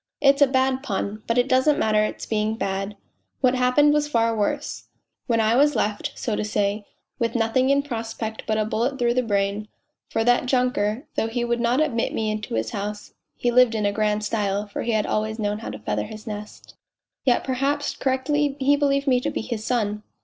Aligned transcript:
It's 0.19 0.41
a 0.41 0.47
bad 0.47 0.81
pun, 0.81 1.21
but 1.27 1.37
it 1.37 1.47
doesn't 1.47 1.77
matter 1.77 2.03
it's 2.03 2.25
being 2.25 2.55
bad 2.55 2.97
what 3.41 3.53
happened 3.53 3.93
was 3.93 4.07
far 4.07 4.35
worse, 4.35 4.85
when 5.27 5.39
I 5.39 5.55
was 5.55 5.75
left, 5.75 6.13
so 6.15 6.35
to 6.35 6.43
say, 6.43 6.87
with 7.19 7.35
nothing 7.35 7.69
in 7.69 7.83
prospect 7.83 8.47
but 8.47 8.57
a 8.57 8.65
bullet 8.65 8.97
through 8.97 9.13
the 9.13 9.21
brain, 9.21 9.67
for 10.09 10.23
that 10.23 10.47
junker, 10.47 11.05
though 11.13 11.27
he 11.27 11.45
would 11.45 11.61
not 11.61 11.79
admit 11.79 12.15
me 12.15 12.31
into 12.31 12.55
his 12.55 12.71
house 12.71 13.13
(he 13.37 13.51
lived 13.51 13.75
in 13.75 13.93
grand 13.93 14.25
style, 14.25 14.65
for 14.65 14.81
he 14.81 14.93
had 14.93 15.05
always 15.05 15.37
known 15.37 15.59
how 15.59 15.69
to 15.69 15.77
feather 15.77 16.05
his 16.07 16.25
nest), 16.25 16.73
yet 17.23 17.43
perhaps 17.43 17.95
correctly 17.95 18.57
he 18.59 18.75
believed 18.75 19.05
me 19.05 19.19
to 19.19 19.29
bo 19.29 19.43
his 19.43 19.63
son." 19.63 20.01